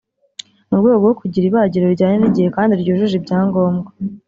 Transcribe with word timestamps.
mu 0.69 0.75
rwego 0.79 1.01
rwo 1.03 1.13
kugira 1.19 1.45
ibagiro 1.47 1.85
rijyanye 1.91 2.17
n’igihe 2.19 2.47
kandi 2.55 2.79
ryujuje 2.81 3.15
ibyangombwa 3.17 3.89